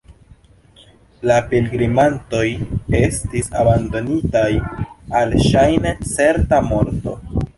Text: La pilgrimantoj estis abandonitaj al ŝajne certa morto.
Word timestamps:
La 1.31 1.35
pilgrimantoj 1.51 2.45
estis 3.01 3.51
abandonitaj 3.63 4.47
al 5.19 5.37
ŝajne 5.49 5.95
certa 6.15 6.63
morto. 6.73 7.15